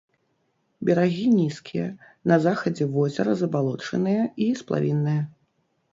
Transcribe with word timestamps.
Берагі 0.87 1.25
нізкія, 1.39 1.85
на 2.33 2.39
захадзе 2.45 2.85
возера 2.97 3.31
забалочаныя 3.43 4.23
і 4.47 4.53
сплавінныя. 4.63 5.21